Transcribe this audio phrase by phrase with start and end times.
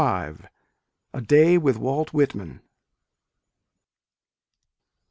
[0.01, 0.39] Morris.
[1.13, 2.61] A DAY WITH WALT WHITMAN.